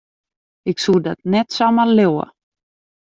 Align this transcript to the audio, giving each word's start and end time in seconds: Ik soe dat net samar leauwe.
Ik 0.71 0.77
soe 0.83 0.99
dat 1.05 1.19
net 1.33 1.47
samar 1.57 1.89
leauwe. 1.97 2.25